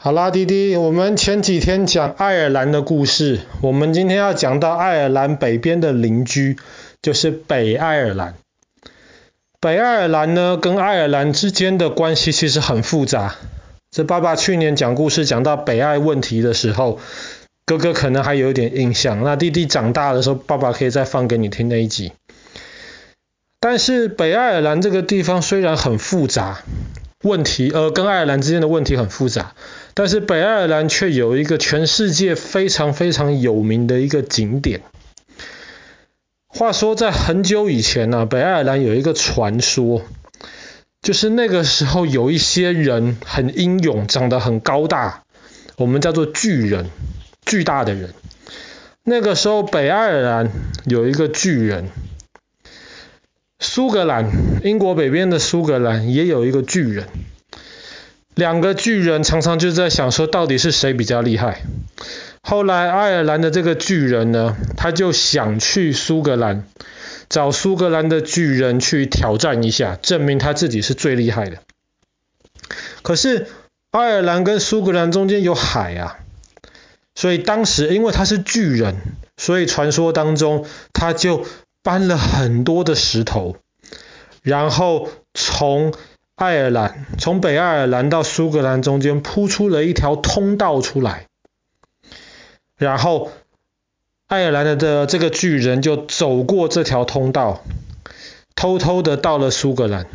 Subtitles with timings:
[0.00, 6.56] 好啦，弟弟，我们前几天讲爱尔兰的故事，我们今天要讲到爱尔兰北边的邻居，
[7.02, 8.36] 就是北爱尔兰。
[9.58, 13.34] 北爱尔兰呢，跟爱尔兰之间的关系其实很复杂。
[13.90, 17.00] 这爸爸去年讲故事讲到北爱问题的时候，
[17.66, 19.24] 哥哥可能还有一点印象。
[19.24, 22.12] 那弟弟长大的时候，爸爸可以再放给你听那一集。
[23.58, 26.62] 但是北爱尔兰这个地方虽然很复杂。
[27.24, 29.52] 问题，呃，跟爱尔兰之间的问题很复杂，
[29.98, 34.82] 但是北爱尔兰却有一个全世界非常非常有名的一个景点。
[36.46, 40.02] 话说在很久以前呢，北爱尔兰有一个传说，
[41.02, 45.24] 就是那个时候有一些人很英勇，长得很高大，
[45.76, 46.86] 我们叫做巨人，
[47.44, 48.14] 巨大的人。
[49.02, 50.52] 那个时候北爱尔兰
[50.84, 51.88] 有一个巨人。
[53.58, 54.30] 苏格兰，
[54.62, 57.08] 英国北边的苏格兰也有一个巨人，
[58.38, 61.62] 两个巨人常常就在想说，到底是谁比较厉害？
[62.40, 66.64] 后来爱尔兰的这个巨人呢，他就想去苏格兰，
[67.28, 71.58] 找苏格兰的巨人去挑战一下，证明他自己是最厉害的。
[73.02, 73.48] 可是
[73.90, 76.18] 爱尔兰跟苏格兰中间有海啊，
[77.16, 78.94] 所以当时因为他是巨人，
[79.36, 81.44] 所以传说当中他就
[81.82, 83.56] 搬了很多的石头。
[84.44, 85.92] 然后从
[86.38, 91.26] 爱尔兰，从北爱尔兰到苏格兰中间铺出了一条通道出来，
[92.76, 93.32] 然后
[94.28, 97.64] 爱尔兰的这个巨人就走过这条通道，
[98.54, 100.06] 偷偷的到了苏格兰。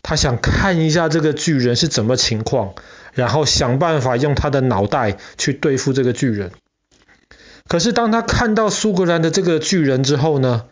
[0.00, 2.74] 他想看一下这个巨人是怎么情况，
[3.14, 6.52] 然后想办法用他的脑袋去对付这个巨人。
[7.66, 10.66] 可是当他看到苏格兰的这个巨人之后呢，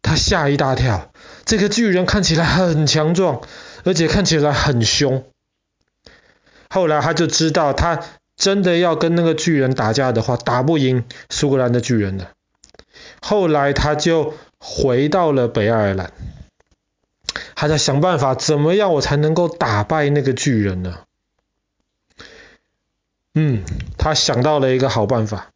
[0.00, 1.11] 他吓一大跳。
[1.44, 3.42] 这个巨人看起来很强壮，
[3.84, 5.24] 而且看起来很凶。
[6.70, 8.02] 后来他就知道，他
[8.36, 12.28] 真的要跟那个巨人打架的话，打不赢苏格兰的巨人的。
[13.20, 16.12] 后来他就回到了北爱尔兰，
[17.54, 21.00] 他在想办法，怎么样我才能够打败那个巨人呢？
[23.34, 23.62] 嗯，
[23.98, 25.48] 他想到了一个好办法。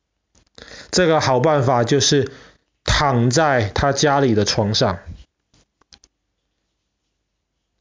[0.90, 2.30] 这个好办法就是
[2.84, 4.98] 躺在他家里的床上。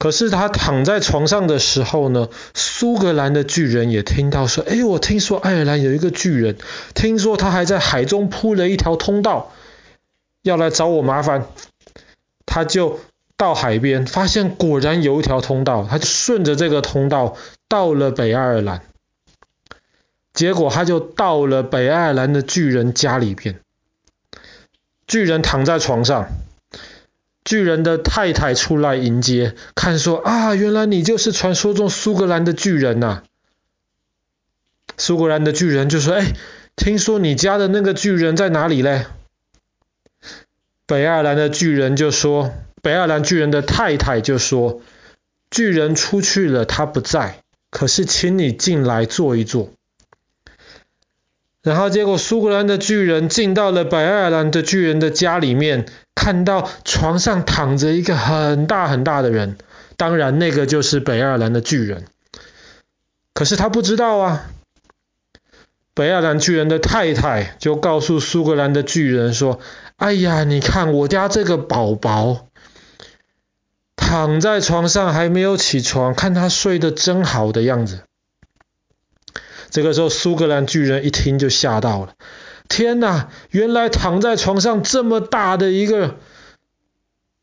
[0.06, 6.58] 可是他躺在床上的时候呢，苏格兰的巨人也听到说：“哎，我听说爱尔兰有一个巨人，
[6.94, 9.52] 听说他还在海中铺了一条通道，
[10.44, 11.48] 要来找我麻烦。”
[12.46, 13.00] 他就
[13.36, 17.36] 到海边，发现果然有一条通道，他就顺着这个通道
[17.68, 18.84] 到了北爱尔兰。
[20.36, 23.60] 结果他就到了北爱尔兰的巨人家里边，
[25.08, 26.28] 巨人躺在床上。
[27.46, 33.22] 巨人的太太出来迎接，看说啊，原来你就是传说中苏格兰的巨人呐。
[34.98, 36.34] 苏格兰的巨人就说：“哎，
[36.76, 39.06] 听说你家的那个巨人在哪里嘞？”
[40.88, 42.52] 北爱尔兰的巨人就说
[42.82, 44.82] ：“北爱尔兰巨人的太太就说，
[45.52, 49.70] 巨人出去了，他不在，可是请你进来坐一坐。”
[51.62, 55.86] 然后结果苏格兰的巨人进到了北爱尔兰的巨人的家里面。
[56.26, 59.60] 看到床上躺着一个很大很大的人，
[59.96, 62.08] 当然那个就是北爱尔兰的巨人。
[63.36, 64.50] 可是他不知道啊，
[65.94, 69.60] 北爱尔兰巨人的太太就告诉苏格兰的巨人说
[69.98, 72.48] ：“哎呀，你看我家这个宝宝
[73.96, 78.00] 躺在床上还没有起床，看他睡得真好的样子。”
[79.70, 82.16] 这个时候苏格兰巨人一听就吓到了。
[82.68, 83.30] 天哪！
[83.52, 86.16] 原来躺在床上这么大的一个，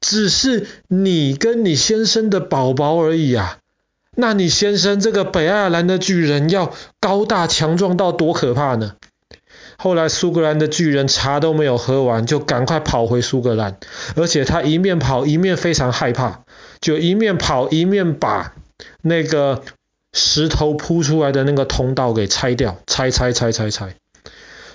[0.01, 3.59] 只是你跟你先生的宝宝而已啊！
[4.15, 8.97] 那你先生这个北爱尔兰的巨人要高大强壮到多可怕呢？
[9.79, 13.79] 后来苏格兰的巨人茶都没有喝完，就赶快跑回苏格兰，
[14.17, 16.45] 而且他一面跑一面非常害怕，
[16.81, 18.55] 就一面跑一面把
[19.01, 19.63] 那个
[20.13, 23.97] 石头铺出来的那个通道给拆掉，拆拆拆拆拆。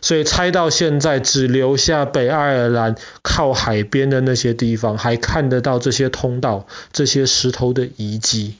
[0.02, 8.58] 所以拆到现在，只留下北爱尔兰靠海边的那些地方，还看得到这些通道、这些石头的遗迹。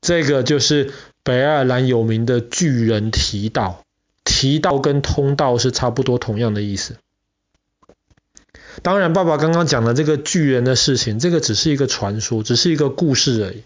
[0.00, 0.92] 这个就是
[1.22, 3.82] 北爱尔兰有名的巨人提道。
[4.28, 6.96] 提道跟通道是差不多同样的意思。
[8.82, 13.62] 当然，爸爸刚刚讲的这个巨人的事情，这个只是一个传说，只是一个故事而已。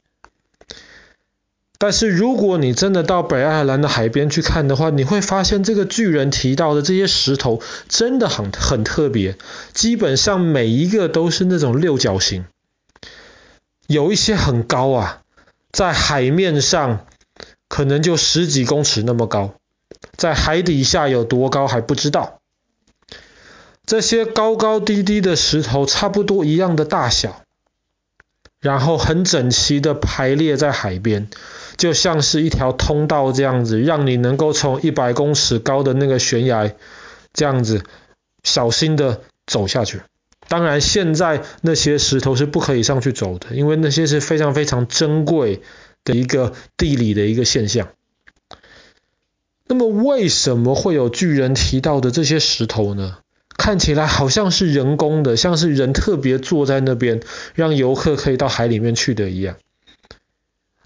[1.83, 9.39] 但是如果你真的到北爱尔兰的海边去看的话，你会发现这个巨人提到的这些石头真的很很特别，
[9.73, 12.45] 基本上每一个都是那种六角形，
[13.87, 15.23] 有一些很高啊，
[15.73, 17.07] 在海面上
[17.67, 19.55] 可能就十几公尺那么高，
[20.17, 22.41] 在海底下有多高还不知道。
[23.87, 27.41] 这些高高低低的石头差不多一样的大小，
[28.61, 31.29] 然后很整齐的排列在海边，
[31.81, 36.71] 就像是一条通道这样子，让你能够从一百公尺高的那个悬崖
[37.33, 37.85] 这样子
[38.43, 40.03] 小心的走下去。
[40.47, 45.63] 当然，现在那些石头是不可以上去走的，因为那些是非常非常珍贵
[46.05, 47.89] 的一个地理的一个现象。
[49.67, 53.17] 那么，为什么会有巨人提到的这些石头呢？
[53.57, 57.23] 看起来好像是人工的，像是人特别坐在那边，
[57.55, 59.57] 让游客可以到海里面去的一样。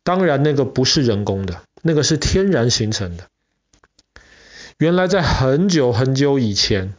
[0.05, 3.25] 当然，那个不是人工的，那个是天然形成的。
[4.79, 6.95] 原来在很久很久以前，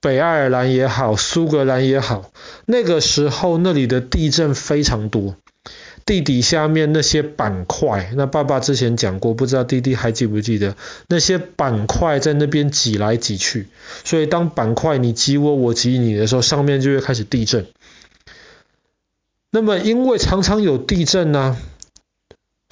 [0.00, 2.30] 北爱尔兰也好，苏格兰也好，
[2.66, 5.36] 那个时候那里的地震非常多。
[6.06, 10.76] 地底下面那些板块，那爸爸之前讲过，不知道弟弟还记不记得？
[11.08, 13.68] 那些板块在那边挤来挤去，
[14.04, 17.66] 所以当板块你挤我，我挤你的时候，上面就会开始地震。
[19.50, 21.56] 那么因为常常有地震呢、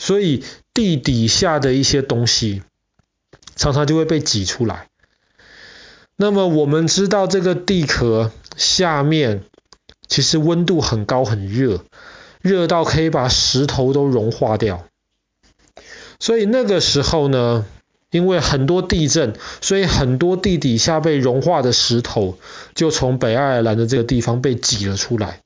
[0.03, 0.43] 所以
[0.75, 2.65] 地底下的一些东西
[3.55, 4.89] 常常就会被挤出来。
[6.17, 9.45] 那么我们知道这个地壳下面
[10.09, 11.85] 其实温度很高很热。
[12.41, 14.85] 热到可以把石头都融化掉，
[16.19, 17.65] 所以那个时候呢，
[18.11, 22.37] 因为很多地震，所以很多地底下被融化的石头
[22.75, 25.43] 就从北爱尔兰的这个地方被挤了出来。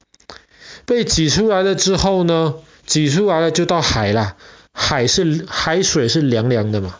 [0.86, 2.54] 被挤出来了之后呢，
[2.86, 4.36] 挤出来了就到海了，
[4.72, 6.98] 海是海水是凉凉的嘛，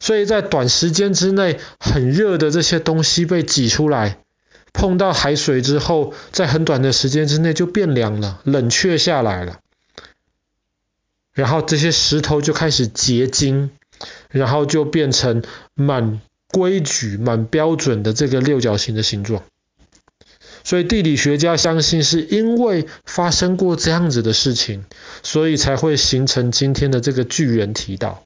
[0.00, 4.18] 所以在短时间之内，很热的这些东西被挤出来。
[4.72, 9.60] 碰到海水之后，在很短的时间之内就变凉了，冷却下来了。
[11.32, 13.70] 然后这些石头就开始结晶，
[14.30, 19.44] 然后就变成满规矩、满标准的这个六角形的形状。
[20.64, 24.84] 所以地理学家相信，是因为发生过这样子的事情，
[25.22, 28.24] 所以才会形成今天的这个巨人提到。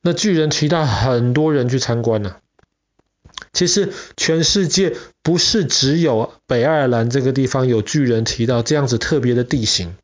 [0.00, 2.36] 那巨人提到很多人去参观呢、
[3.52, 9.96] 其实全世界不是只有北爱尔兰这个地方有巨人提到这样子特别的地形，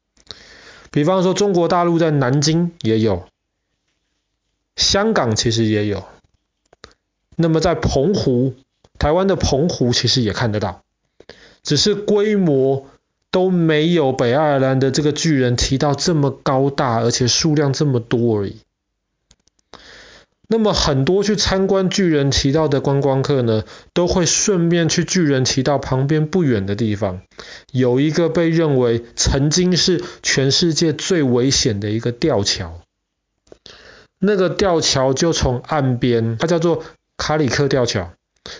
[0.90, 3.28] 比方说中国大陆在南京也有，
[4.74, 6.04] 香港其实也有，
[7.36, 8.56] 那么在澎湖，
[8.98, 10.82] 台湾的澎湖其实也看得到，
[11.62, 12.86] 只是规模
[13.30, 18.56] 都没有北爱尔兰的这个巨人提到这么高大，而且数量这么多而已。
[20.46, 23.64] 那么很多去参观巨人提到的观光客呢，
[23.94, 27.22] 都会顺便去巨人提到旁边不远的地方，
[27.72, 32.80] 有一个被认为曾经是全世界最危险的一个吊桥。
[34.18, 36.84] 那个吊桥就从岸边，它叫做
[37.16, 38.12] 卡里克吊桥。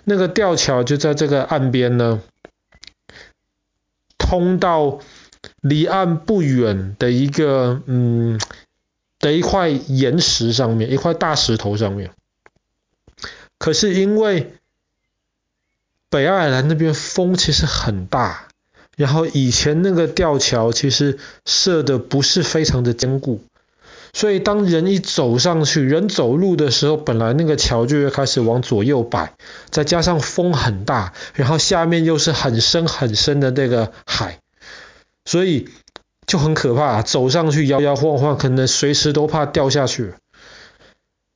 [0.04, 2.22] 那个吊桥就在这个岸边呢，
[4.18, 5.00] 通到
[5.60, 8.40] 离岸不远的一个嗯。
[9.20, 12.10] 的一块岩石上面，一块大石头上面。
[13.56, 14.52] 可是因为
[16.10, 18.48] 北爱尔兰那边风其实很大，
[18.98, 23.42] 然后以前那个吊桥其实设的不是非常的坚固，
[24.14, 29.34] 所以当人一走上去，人走路的时候，本来那个桥就会开始往左右摆，
[29.68, 34.38] 再加上风很大，然后下面又是很深很深的那个海，
[35.26, 35.68] 所以。
[36.26, 40.14] 就很可怕，走上去摇摇晃晃，可能随时都怕掉下去。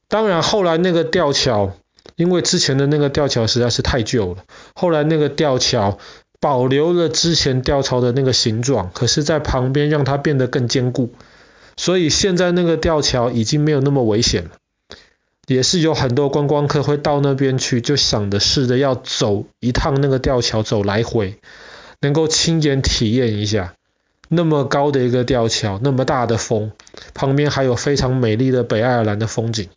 [0.09, 1.75] 当然，后来那个吊桥，
[2.17, 4.45] 因为之前的那个吊桥实在是太旧了，
[4.75, 5.99] 后来那个吊桥
[6.41, 11.13] 保留了之前吊桥的那个形状，可是，在旁边让它变得更坚固，
[11.79, 14.51] 所以现在那个吊桥已经没有那么危险了。
[15.47, 21.39] 也是有很多观光客会到那边去，就想着试着要走一趟那个吊桥，走来回，
[22.03, 23.75] 能够亲眼体验一下。
[24.29, 26.73] 那么高的一个吊桥，那么大的风，
[27.15, 29.71] 旁边还有非常美丽的北爱尔兰的风景。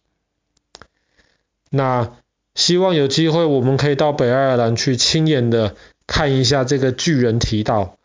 [1.69, 2.11] 那
[2.53, 7.95] 希望有机会我们可以到北爱尔兰去亲眼的看一下这个巨人提到，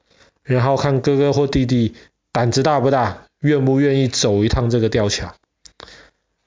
[0.44, 1.96] 然后看哥哥或弟弟
[2.30, 5.34] 胆子大不大，愿不愿意走一趟这个吊桥。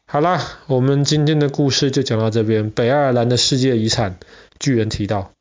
[0.05, 4.17] 好啦，我们今天的故事就讲到这边，北爱尔兰的世界遗产
[4.59, 5.31] 巨人提到。